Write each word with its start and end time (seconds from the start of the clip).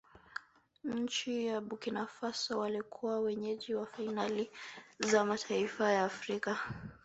nchi 0.85 1.45
ya 1.47 1.61
burkina 1.61 2.05
faso 2.07 2.59
walikuwa 2.59 3.19
wenyeji 3.19 3.75
wa 3.75 3.85
fainali 3.85 4.51
za 4.99 5.25
mataifa 5.25 5.91
ya 5.91 6.03
afrika 6.03 6.59